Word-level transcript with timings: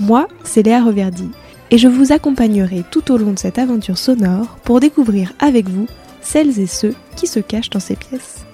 Moi, 0.00 0.28
c'est 0.44 0.62
Léa 0.62 0.82
Reverdy, 0.82 1.28
et 1.70 1.76
je 1.76 1.86
vous 1.86 2.10
accompagnerai 2.10 2.84
tout 2.90 3.12
au 3.12 3.18
long 3.18 3.32
de 3.32 3.38
cette 3.38 3.58
aventure 3.58 3.98
sonore 3.98 4.56
pour 4.64 4.80
découvrir 4.80 5.34
avec 5.38 5.68
vous 5.68 5.86
celles 6.22 6.58
et 6.58 6.66
ceux 6.66 6.94
qui 7.16 7.26
se 7.26 7.38
cachent 7.38 7.68
dans 7.68 7.80
ces 7.80 7.96
pièces. 7.96 8.46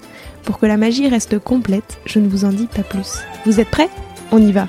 Pour 0.43 0.59
que 0.59 0.67
la 0.67 0.77
magie 0.77 1.09
reste 1.09 1.39
complète, 1.39 1.99
je 2.05 2.19
ne 2.19 2.29
vous 2.29 2.45
en 2.45 2.51
dis 2.51 2.67
pas 2.67 2.83
plus. 2.83 3.19
Vous 3.45 3.61
êtes 3.61 3.71
prêts? 3.71 3.89
On 4.33 4.45
y 4.45 4.51
va 4.51 4.69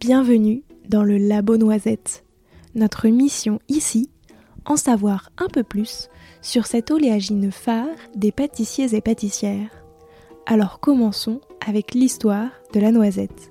Bienvenue 0.00 0.62
dans 0.88 1.04
le 1.04 1.18
Labo 1.18 1.58
Noisette. 1.58 2.24
Notre 2.74 3.08
mission 3.08 3.60
ici, 3.68 4.08
en 4.68 4.76
savoir 4.76 5.30
un 5.38 5.48
peu 5.48 5.64
plus 5.64 6.08
sur 6.42 6.66
cette 6.66 6.90
oléagine 6.90 7.50
phare 7.50 7.86
des 8.14 8.30
pâtissiers 8.30 8.94
et 8.94 9.00
pâtissières. 9.00 9.70
Alors 10.46 10.78
commençons 10.78 11.40
avec 11.66 11.94
l'histoire 11.94 12.50
de 12.72 12.80
la 12.80 12.92
noisette. 12.92 13.50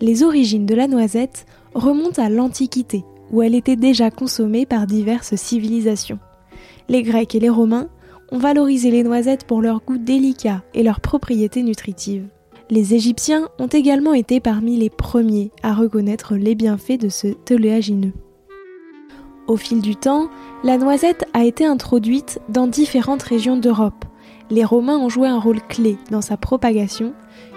Les 0.00 0.22
origines 0.22 0.66
de 0.66 0.74
la 0.74 0.88
noisette 0.88 1.46
remontent 1.74 2.22
à 2.22 2.28
l'Antiquité, 2.28 3.04
où 3.30 3.42
elle 3.42 3.54
était 3.54 3.76
déjà 3.76 4.10
consommée 4.10 4.66
par 4.66 4.86
diverses 4.86 5.36
civilisations. 5.36 6.18
Les 6.88 7.02
Grecs 7.02 7.34
et 7.34 7.40
les 7.40 7.48
Romains 7.48 7.88
ont 8.32 8.38
valorisé 8.38 8.90
les 8.90 9.04
noisettes 9.04 9.44
pour 9.44 9.62
leur 9.62 9.80
goût 9.80 9.98
délicat 9.98 10.62
et 10.74 10.82
leurs 10.82 11.00
propriétés 11.00 11.62
nutritives. 11.62 12.26
Les 12.68 12.94
Égyptiens 12.94 13.48
ont 13.58 13.66
également 13.66 14.14
été 14.14 14.40
parmi 14.40 14.76
les 14.76 14.90
premiers 14.90 15.50
à 15.62 15.74
reconnaître 15.74 16.36
les 16.36 16.54
bienfaits 16.54 17.00
de 17.00 17.08
ce 17.08 17.28
oléagineux. 17.52 18.12
Au 19.50 19.56
fil 19.56 19.80
du 19.80 19.96
temps, 19.96 20.30
la 20.62 20.78
noisette 20.78 21.24
a 21.34 21.44
été 21.44 21.66
introduite 21.66 22.38
dans 22.48 22.68
différentes 22.68 23.24
régions 23.24 23.56
d'Europe. 23.56 24.04
Les 24.48 24.64
Romains 24.64 24.96
ont 24.96 25.08
joué 25.08 25.26
un 25.26 25.40
rôle 25.40 25.60
clé 25.60 25.98
dans 26.12 26.20
sa 26.20 26.36
propagation, 26.36 27.14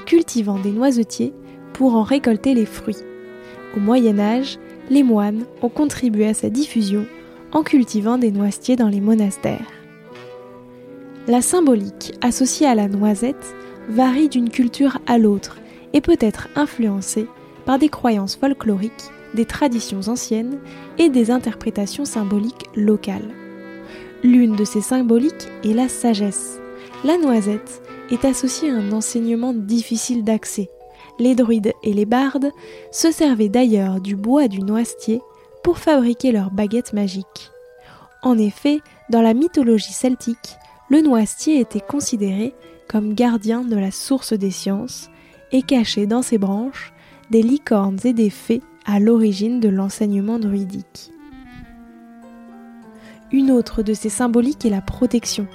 cultivant 0.08 0.58
des 0.58 0.72
noisetiers 0.72 1.34
pour 1.72 1.94
en 1.94 2.02
récolter 2.02 2.56
les 2.56 2.66
fruits. 2.66 2.98
Au 3.78 3.80
Moyen 3.80 4.18
Âge, 4.18 4.58
les 4.90 5.04
moines 5.04 5.46
ont 5.62 5.70
contribué 5.70 6.28
à 6.28 6.34
sa 6.34 6.50
diffusion 6.50 7.06
en 7.52 7.62
cultivant 7.62 8.18
des 8.18 8.32
noisetiers 8.32 8.76
dans 8.76 8.90
les 8.90 9.00
monastères. 9.00 9.70
La 11.28 11.44
symbolique 11.44 12.18
associée 12.22 12.66
à 12.66 12.74
la 12.74 12.88
noisette 12.88 13.54
varie 13.88 14.30
d'une 14.30 14.50
culture 14.50 14.98
à 15.06 15.20
l'autre 15.20 15.60
et 15.94 16.02
peut 16.02 16.18
être 16.20 16.48
influencée 16.56 17.28
par 17.68 17.78
des 17.78 17.90
croyances 17.90 18.36
folkloriques 18.36 19.12
des 19.34 19.46
traditions 19.46 20.02
anciennes 20.08 20.60
et 20.98 21.10
des 21.10 21.32
interprétations 21.32 22.06
symboliques 22.06 22.70
locales. 22.76 23.34
L'une 24.24 24.56
de 24.56 24.64
ces 24.64 24.82
symboliques 24.82 25.50
est 25.64 25.74
la 25.74 25.90
sagesse. 25.90 26.60
La 27.04 27.18
noisette 27.18 27.82
est 28.10 28.26
associée 28.26 28.70
à 28.70 28.76
un 28.76 28.92
enseignement 28.92 29.54
difficile 29.54 30.24
d'accès. 30.24 30.70
Les 31.20 31.36
druides 31.36 31.74
et 31.84 31.94
les 31.94 32.06
bardes 32.06 32.52
se 32.92 33.12
servaient 33.12 33.50
d'ailleurs 33.50 34.00
du 34.00 34.16
bois 34.16 34.48
du 34.48 34.62
noisetier 34.62 35.22
pour 35.64 35.78
fabriquer 35.78 36.32
leurs 36.32 36.52
baguettes 36.52 36.94
magiques. 36.94 37.52
En 38.22 38.38
effet, 38.38 38.80
dans 39.10 39.22
la 39.22 39.34
mythologie 39.34 39.94
celtique, 39.94 40.58
le 40.90 41.02
noisetier 41.02 41.60
était 41.60 41.82
considéré 41.82 42.54
comme 42.88 43.14
gardien 43.14 43.62
de 43.62 43.76
la 43.76 43.92
source 43.92 44.34
des 44.34 44.52
sciences 44.52 45.10
et 45.52 45.62
cachait 45.62 46.06
dans 46.06 46.22
ses 46.22 46.38
branches 46.38 46.94
des 47.32 47.42
licornes 47.42 48.00
et 48.04 48.14
des 48.14 48.30
fées 48.30 48.62
à 48.86 49.00
l'origine 49.00 49.60
de 49.60 49.70
l'enseignement 49.70 50.40
druidique. 50.40 51.12
Une 53.32 53.52
autre 53.52 53.82
de 53.82 53.94
ces 53.94 54.10
symboliques 54.10 54.66
est 54.66 54.70
la 54.70 54.82
protection. 54.82 55.48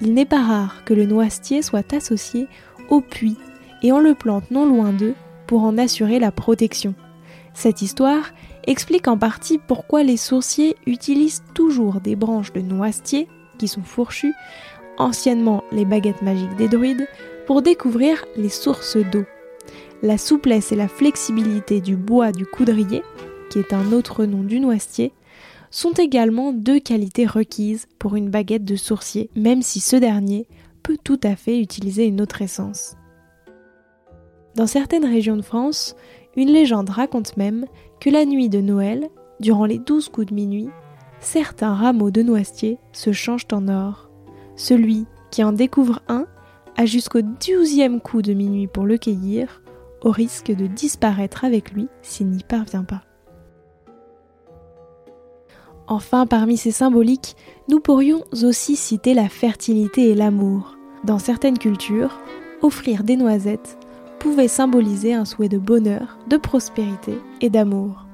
Il 0.00 0.14
n'est 0.14 0.24
pas 0.24 0.42
rare 0.42 0.84
que 0.84 0.94
le 0.94 1.06
noisetier 1.06 1.62
soit 1.62 1.92
associé 1.92 2.48
au 2.88 3.00
puits 3.00 3.36
et 3.82 3.92
on 3.92 4.00
le 4.00 4.14
plante 4.14 4.50
non 4.50 4.66
loin 4.66 4.92
d'eux 4.92 5.14
pour 5.46 5.62
en 5.62 5.78
assurer 5.78 6.18
la 6.18 6.32
protection. 6.32 6.94
Cette 7.54 7.82
histoire 7.82 8.32
explique 8.64 9.08
en 9.08 9.18
partie 9.18 9.58
pourquoi 9.58 10.02
les 10.02 10.16
sourciers 10.16 10.76
utilisent 10.86 11.42
toujours 11.54 12.00
des 12.00 12.16
branches 12.16 12.52
de 12.52 12.60
noisetier, 12.60 13.28
qui 13.58 13.68
sont 13.68 13.82
fourchues, 13.82 14.34
anciennement 14.98 15.64
les 15.72 15.84
baguettes 15.84 16.22
magiques 16.22 16.56
des 16.56 16.68
druides, 16.68 17.08
pour 17.46 17.62
découvrir 17.62 18.24
les 18.36 18.48
sources 18.48 18.96
d'eau 18.96 19.24
la 20.02 20.18
souplesse 20.18 20.72
et 20.72 20.76
la 20.76 20.88
flexibilité 20.88 21.80
du 21.80 21.96
bois 21.96 22.32
du 22.32 22.46
coudrier, 22.46 23.02
qui 23.50 23.58
est 23.58 23.72
un 23.72 23.92
autre 23.92 24.24
nom 24.24 24.42
du 24.42 24.60
noisetier, 24.60 25.12
sont 25.70 25.92
également 25.92 26.52
deux 26.52 26.80
qualités 26.80 27.26
requises 27.26 27.86
pour 27.98 28.16
une 28.16 28.30
baguette 28.30 28.64
de 28.64 28.76
sourcier, 28.76 29.30
même 29.36 29.62
si 29.62 29.80
ce 29.80 29.96
dernier 29.96 30.46
peut 30.82 30.98
tout 31.02 31.20
à 31.22 31.36
fait 31.36 31.60
utiliser 31.60 32.06
une 32.06 32.20
autre 32.20 32.42
essence. 32.42 32.96
Dans 34.56 34.66
certaines 34.66 35.04
régions 35.04 35.36
de 35.36 35.42
France, 35.42 35.94
une 36.36 36.50
légende 36.50 36.90
raconte 36.90 37.36
même 37.36 37.66
que 38.00 38.10
la 38.10 38.24
nuit 38.24 38.48
de 38.48 38.60
Noël, 38.60 39.08
durant 39.38 39.64
les 39.64 39.78
douze 39.78 40.08
coups 40.08 40.28
de 40.28 40.34
minuit, 40.34 40.70
certains 41.20 41.74
rameaux 41.74 42.10
de 42.10 42.22
noisetier 42.22 42.78
se 42.92 43.12
changent 43.12 43.46
en 43.52 43.68
or. 43.68 44.10
Celui 44.56 45.06
qui 45.30 45.44
en 45.44 45.52
découvre 45.52 46.00
un 46.08 46.26
a 46.76 46.86
jusqu'au 46.86 47.20
douzième 47.22 48.00
coup 48.00 48.22
de 48.22 48.32
minuit 48.32 48.66
pour 48.66 48.86
le 48.86 48.98
cueillir, 48.98 49.62
au 50.02 50.10
risque 50.10 50.50
de 50.50 50.66
disparaître 50.66 51.44
avec 51.44 51.72
lui 51.72 51.88
s'il 52.02 52.28
n'y 52.28 52.42
parvient 52.42 52.84
pas. 52.84 53.02
Enfin, 55.86 56.26
parmi 56.26 56.56
ces 56.56 56.70
symboliques, 56.70 57.34
nous 57.68 57.80
pourrions 57.80 58.22
aussi 58.42 58.76
citer 58.76 59.12
la 59.12 59.28
fertilité 59.28 60.10
et 60.10 60.14
l'amour. 60.14 60.76
Dans 61.04 61.18
certaines 61.18 61.58
cultures, 61.58 62.20
offrir 62.62 63.02
des 63.02 63.16
noisettes 63.16 63.76
pouvait 64.20 64.48
symboliser 64.48 65.14
un 65.14 65.24
souhait 65.24 65.48
de 65.48 65.58
bonheur, 65.58 66.18
de 66.28 66.36
prospérité 66.36 67.18
et 67.40 67.50
d'amour. 67.50 68.06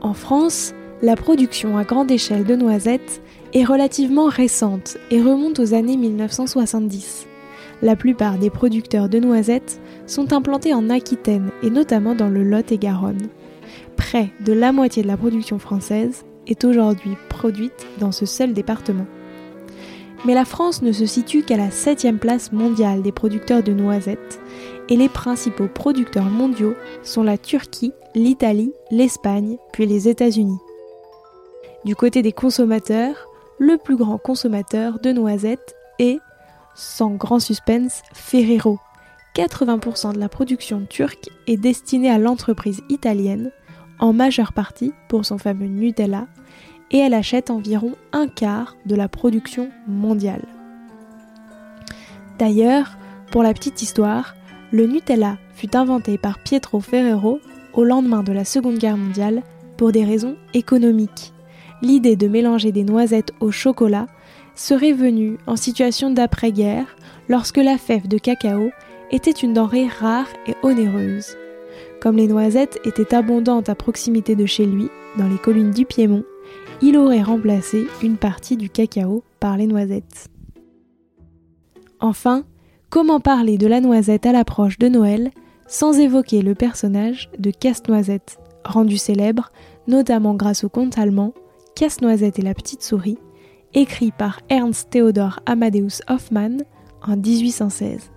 En 0.00 0.14
France, 0.14 0.72
la 1.02 1.16
production 1.16 1.76
à 1.76 1.84
grande 1.84 2.10
échelle 2.10 2.44
de 2.44 2.56
noisettes 2.56 3.20
est 3.52 3.64
relativement 3.64 4.26
récente 4.26 4.96
et 5.10 5.20
remonte 5.20 5.58
aux 5.58 5.74
années 5.74 5.96
1970 5.96 7.26
la 7.84 7.96
plupart 7.96 8.38
des 8.38 8.48
producteurs 8.48 9.10
de 9.10 9.18
noisettes 9.18 9.78
sont 10.06 10.32
implantés 10.32 10.72
en 10.72 10.88
Aquitaine 10.88 11.50
et 11.62 11.68
notamment 11.68 12.14
dans 12.14 12.30
le 12.30 12.42
Lot 12.42 12.72
et 12.72 12.78
Garonne. 12.78 13.28
Près 13.96 14.30
de 14.40 14.54
la 14.54 14.72
moitié 14.72 15.02
de 15.02 15.06
la 15.06 15.18
production 15.18 15.58
française 15.58 16.24
est 16.46 16.64
aujourd'hui 16.64 17.12
produite 17.28 17.86
dans 18.00 18.10
ce 18.10 18.24
seul 18.24 18.54
département. 18.54 19.06
Mais 20.24 20.32
la 20.32 20.46
France 20.46 20.80
ne 20.80 20.92
se 20.92 21.04
situe 21.04 21.42
qu'à 21.42 21.58
la 21.58 21.70
7 21.70 22.18
place 22.18 22.52
mondiale 22.52 23.02
des 23.02 23.12
producteurs 23.12 23.62
de 23.62 23.74
noisettes 23.74 24.40
et 24.88 24.96
les 24.96 25.10
principaux 25.10 25.68
producteurs 25.68 26.30
mondiaux 26.30 26.74
sont 27.02 27.22
la 27.22 27.36
Turquie, 27.36 27.92
l'Italie, 28.14 28.72
l'Espagne, 28.90 29.58
puis 29.74 29.84
les 29.84 30.08
États-Unis. 30.08 30.58
Du 31.84 31.94
côté 31.94 32.22
des 32.22 32.32
consommateurs, 32.32 33.28
le 33.58 33.76
plus 33.76 33.96
grand 33.96 34.16
consommateur 34.16 35.00
de 35.00 35.12
noisettes 35.12 35.76
est 35.98 36.18
sans 36.74 37.10
grand 37.10 37.40
suspense, 37.40 38.02
Ferrero. 38.12 38.78
80% 39.34 40.14
de 40.14 40.20
la 40.20 40.28
production 40.28 40.86
turque 40.88 41.28
est 41.46 41.56
destinée 41.56 42.10
à 42.10 42.18
l'entreprise 42.18 42.82
italienne, 42.88 43.50
en 43.98 44.12
majeure 44.12 44.52
partie 44.52 44.92
pour 45.08 45.24
son 45.24 45.38
fameux 45.38 45.66
Nutella, 45.66 46.26
et 46.90 46.98
elle 46.98 47.14
achète 47.14 47.50
environ 47.50 47.94
un 48.12 48.28
quart 48.28 48.76
de 48.86 48.94
la 48.94 49.08
production 49.08 49.70
mondiale. 49.88 50.44
D'ailleurs, 52.38 52.96
pour 53.32 53.42
la 53.42 53.52
petite 53.52 53.82
histoire, 53.82 54.34
le 54.70 54.86
Nutella 54.86 55.38
fut 55.54 55.76
inventé 55.76 56.18
par 56.18 56.38
Pietro 56.38 56.80
Ferrero 56.80 57.40
au 57.72 57.84
lendemain 57.84 58.22
de 58.22 58.32
la 58.32 58.44
Seconde 58.44 58.78
Guerre 58.78 58.96
mondiale 58.96 59.42
pour 59.76 59.92
des 59.92 60.04
raisons 60.04 60.36
économiques. 60.52 61.32
L'idée 61.82 62.16
de 62.16 62.28
mélanger 62.28 62.72
des 62.72 62.84
noisettes 62.84 63.32
au 63.40 63.50
chocolat 63.50 64.06
serait 64.54 64.92
venu 64.92 65.38
en 65.46 65.56
situation 65.56 66.10
d'après-guerre 66.10 66.96
lorsque 67.28 67.58
la 67.58 67.78
fève 67.78 68.08
de 68.08 68.18
cacao 68.18 68.70
était 69.10 69.30
une 69.30 69.52
denrée 69.52 69.88
rare 69.88 70.28
et 70.46 70.54
onéreuse. 70.62 71.36
Comme 72.00 72.16
les 72.16 72.26
noisettes 72.26 72.78
étaient 72.84 73.14
abondantes 73.14 73.68
à 73.68 73.74
proximité 73.74 74.36
de 74.36 74.46
chez 74.46 74.66
lui, 74.66 74.88
dans 75.16 75.28
les 75.28 75.38
collines 75.38 75.70
du 75.70 75.86
Piémont, 75.86 76.24
il 76.82 76.96
aurait 76.96 77.22
remplacé 77.22 77.86
une 78.02 78.16
partie 78.16 78.56
du 78.56 78.68
cacao 78.68 79.22
par 79.40 79.56
les 79.56 79.66
noisettes. 79.66 80.28
Enfin, 82.00 82.44
comment 82.90 83.20
parler 83.20 83.56
de 83.56 83.66
la 83.66 83.80
noisette 83.80 84.26
à 84.26 84.32
l'approche 84.32 84.78
de 84.78 84.88
Noël 84.88 85.30
sans 85.66 85.98
évoquer 85.98 86.42
le 86.42 86.54
personnage 86.54 87.30
de 87.38 87.50
Casse-Noisette, 87.50 88.38
rendu 88.64 88.98
célèbre 88.98 89.50
notamment 89.86 90.34
grâce 90.34 90.64
au 90.64 90.68
conte 90.68 90.98
allemand 90.98 91.32
Casse-Noisette 91.74 92.38
et 92.38 92.42
la 92.42 92.54
petite 92.54 92.82
souris, 92.82 93.18
écrit 93.74 94.12
par 94.12 94.40
Ernst 94.48 94.90
Theodor 94.90 95.40
Amadeus 95.46 96.00
Hoffmann 96.08 96.62
en 97.02 97.16
1816. 97.16 98.10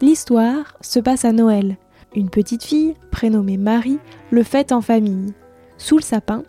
L'histoire 0.00 0.76
se 0.80 1.00
passe 1.00 1.24
à 1.24 1.32
Noël. 1.32 1.76
Une 2.14 2.30
petite 2.30 2.64
fille, 2.64 2.94
prénommée 3.10 3.58
Marie, 3.58 3.98
le 4.30 4.42
fête 4.42 4.72
en 4.72 4.80
famille. 4.80 5.34
Sous 5.76 5.96
le 5.96 6.02
sapin, 6.02 6.42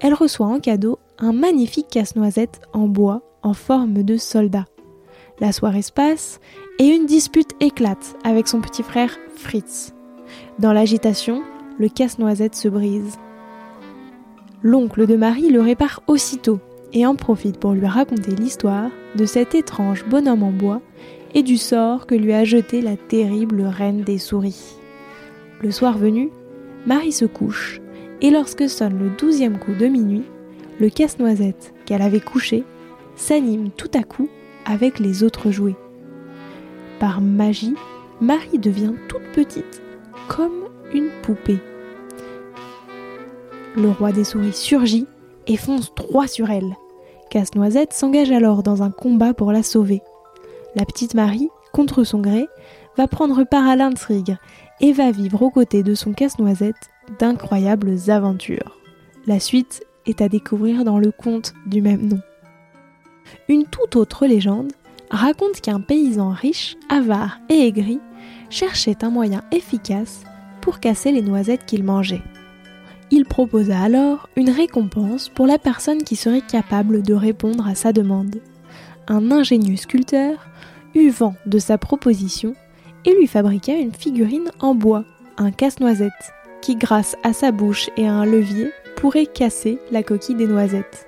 elle 0.00 0.14
reçoit 0.14 0.46
en 0.46 0.60
cadeau 0.60 0.98
un 1.18 1.32
magnifique 1.32 1.88
casse-noisette 1.88 2.60
en 2.72 2.88
bois 2.88 3.22
en 3.42 3.54
forme 3.54 4.02
de 4.02 4.16
soldat. 4.16 4.64
La 5.40 5.52
soirée 5.52 5.82
se 5.82 5.92
passe 5.92 6.40
et 6.78 6.86
une 6.86 7.06
dispute 7.06 7.52
éclate 7.60 8.16
avec 8.24 8.48
son 8.48 8.60
petit 8.60 8.82
frère 8.82 9.16
Fritz. 9.36 9.94
Dans 10.58 10.72
l'agitation, 10.72 11.42
le 11.78 11.88
casse-noisette 11.88 12.54
se 12.54 12.68
brise. 12.68 13.18
L'oncle 14.62 15.06
de 15.06 15.16
Marie 15.16 15.50
le 15.50 15.60
répare 15.60 16.02
aussitôt 16.06 16.60
et 16.92 17.06
en 17.06 17.14
profite 17.14 17.58
pour 17.58 17.72
lui 17.72 17.86
raconter 17.86 18.32
l'histoire 18.32 18.90
de 19.16 19.24
cet 19.24 19.54
étrange 19.54 20.04
bonhomme 20.06 20.42
en 20.42 20.52
bois 20.52 20.80
et 21.34 21.42
du 21.42 21.56
sort 21.56 22.06
que 22.06 22.14
lui 22.14 22.32
a 22.32 22.44
jeté 22.44 22.80
la 22.80 22.96
terrible 22.96 23.62
reine 23.62 24.02
des 24.02 24.18
souris. 24.18 24.76
Le 25.62 25.70
soir 25.70 25.98
venu, 25.98 26.30
Marie 26.86 27.12
se 27.12 27.24
couche 27.24 27.80
et 28.20 28.30
lorsque 28.30 28.68
sonne 28.68 28.98
le 28.98 29.10
douzième 29.10 29.58
coup 29.58 29.74
de 29.74 29.86
minuit, 29.86 30.24
le 30.80 30.88
casse-noisette 30.88 31.74
qu'elle 31.84 32.02
avait 32.02 32.20
couché 32.20 32.64
s'anime 33.16 33.70
tout 33.70 33.90
à 33.94 34.02
coup 34.02 34.28
avec 34.64 34.98
les 34.98 35.22
autres 35.22 35.50
jouets. 35.50 35.76
Par 36.98 37.20
magie, 37.20 37.74
Marie 38.20 38.58
devient 38.58 38.94
toute 39.08 39.24
petite, 39.34 39.82
comme 40.28 40.64
une 40.92 41.10
poupée. 41.22 41.58
Le 43.76 43.90
roi 43.90 44.12
des 44.12 44.24
souris 44.24 44.54
surgit 44.54 45.06
et 45.46 45.56
fonce 45.56 45.94
droit 45.94 46.26
sur 46.26 46.50
elle. 46.50 46.76
Casse-Noisette 47.30 47.92
s'engage 47.92 48.30
alors 48.30 48.62
dans 48.62 48.82
un 48.82 48.90
combat 48.90 49.34
pour 49.34 49.52
la 49.52 49.62
sauver. 49.62 50.02
La 50.74 50.84
petite 50.84 51.14
Marie, 51.14 51.48
contre 51.72 52.04
son 52.04 52.20
gré, 52.20 52.46
va 52.96 53.08
prendre 53.08 53.44
part 53.44 53.66
à 53.66 53.76
l'intrigue 53.76 54.36
et 54.80 54.92
va 54.92 55.10
vivre 55.10 55.42
aux 55.42 55.50
côtés 55.50 55.82
de 55.82 55.94
son 55.94 56.12
casse-noisette 56.12 56.90
d'incroyables 57.18 57.96
aventures. 58.08 58.78
La 59.26 59.40
suite 59.40 59.84
est 60.06 60.20
à 60.20 60.28
découvrir 60.28 60.84
dans 60.84 60.98
le 60.98 61.10
conte 61.10 61.54
du 61.66 61.82
même 61.82 62.06
nom. 62.06 62.20
Une 63.48 63.64
toute 63.64 63.96
autre 63.96 64.26
légende 64.26 64.72
raconte 65.10 65.60
qu'un 65.60 65.80
paysan 65.80 66.30
riche, 66.30 66.76
avare 66.88 67.38
et 67.48 67.66
aigri 67.66 68.00
cherchait 68.50 69.04
un 69.04 69.10
moyen 69.10 69.42
efficace 69.52 70.22
pour 70.60 70.80
casser 70.80 71.12
les 71.12 71.22
noisettes 71.22 71.66
qu'il 71.66 71.84
mangeait. 71.84 72.22
Il 73.10 73.24
proposa 73.24 73.80
alors 73.80 74.28
une 74.36 74.50
récompense 74.50 75.28
pour 75.28 75.46
la 75.46 75.58
personne 75.58 76.02
qui 76.02 76.16
serait 76.16 76.40
capable 76.40 77.02
de 77.02 77.14
répondre 77.14 77.66
à 77.66 77.74
sa 77.74 77.92
demande. 77.92 78.36
Un 79.06 79.30
ingénieux 79.30 79.76
sculpteur 79.76 80.48
eut 80.94 81.10
vent 81.10 81.34
de 81.46 81.58
sa 81.58 81.78
proposition 81.78 82.54
et 83.04 83.14
lui 83.14 83.28
fabriqua 83.28 83.74
une 83.74 83.94
figurine 83.94 84.50
en 84.58 84.74
bois, 84.74 85.04
un 85.36 85.52
casse-noisette, 85.52 86.32
qui 86.60 86.74
grâce 86.74 87.16
à 87.22 87.32
sa 87.32 87.52
bouche 87.52 87.90
et 87.96 88.08
à 88.08 88.12
un 88.12 88.26
levier 88.26 88.70
pourrait 88.96 89.26
casser 89.26 89.78
la 89.92 90.02
coquille 90.02 90.34
des 90.34 90.48
noisettes. 90.48 91.06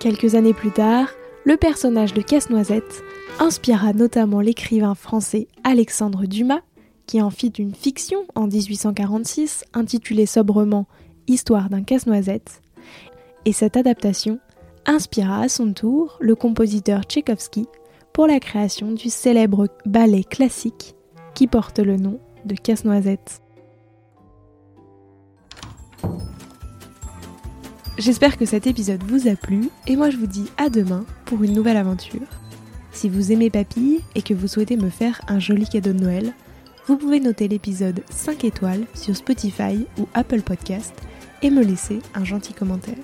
Quelques 0.00 0.34
années 0.34 0.54
plus 0.54 0.72
tard, 0.72 1.08
le 1.44 1.56
personnage 1.56 2.14
de 2.14 2.22
Casse-Noisette 2.22 3.02
inspira 3.38 3.92
notamment 3.92 4.40
l'écrivain 4.40 4.94
français 4.94 5.46
Alexandre 5.62 6.26
Dumas, 6.26 6.60
qui 7.10 7.20
en 7.20 7.30
fit 7.30 7.48
une 7.48 7.74
fiction 7.74 8.24
en 8.36 8.46
1846 8.46 9.64
intitulée 9.74 10.26
sobrement 10.26 10.86
Histoire 11.26 11.68
d'un 11.68 11.82
casse-noisette, 11.82 12.62
et 13.44 13.52
cette 13.52 13.76
adaptation 13.76 14.38
inspira 14.86 15.40
à 15.40 15.48
son 15.48 15.72
tour 15.72 16.18
le 16.20 16.36
compositeur 16.36 17.02
Tchaïkovski 17.02 17.66
pour 18.12 18.28
la 18.28 18.38
création 18.38 18.92
du 18.92 19.10
célèbre 19.10 19.66
ballet 19.84 20.22
classique 20.22 20.94
qui 21.34 21.48
porte 21.48 21.80
le 21.80 21.96
nom 21.96 22.20
de 22.44 22.54
Casse-Noisette. 22.54 23.42
J'espère 27.98 28.38
que 28.38 28.46
cet 28.46 28.68
épisode 28.68 29.02
vous 29.02 29.26
a 29.26 29.34
plu 29.34 29.68
et 29.88 29.96
moi 29.96 30.10
je 30.10 30.16
vous 30.16 30.28
dis 30.28 30.46
à 30.58 30.68
demain 30.68 31.04
pour 31.24 31.42
une 31.42 31.54
nouvelle 31.54 31.76
aventure. 31.76 32.28
Si 32.92 33.08
vous 33.08 33.32
aimez 33.32 33.50
Papille 33.50 34.00
et 34.14 34.22
que 34.22 34.32
vous 34.32 34.46
souhaitez 34.46 34.76
me 34.76 34.90
faire 34.90 35.20
un 35.26 35.40
joli 35.40 35.66
cadeau 35.66 35.92
de 35.92 35.98
Noël, 35.98 36.34
vous 36.86 36.96
pouvez 36.96 37.20
noter 37.20 37.48
l'épisode 37.48 38.02
5 38.10 38.44
étoiles 38.44 38.84
sur 38.94 39.16
Spotify 39.16 39.86
ou 39.98 40.08
Apple 40.14 40.42
Podcast 40.42 40.94
et 41.42 41.50
me 41.50 41.62
laisser 41.62 42.00
un 42.14 42.24
gentil 42.24 42.52
commentaire. 42.52 42.94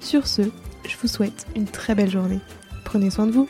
Sur 0.00 0.26
ce, 0.26 0.42
je 0.88 0.96
vous 1.00 1.08
souhaite 1.08 1.46
une 1.54 1.66
très 1.66 1.94
belle 1.94 2.10
journée. 2.10 2.40
Prenez 2.84 3.10
soin 3.10 3.26
de 3.26 3.32
vous. 3.32 3.48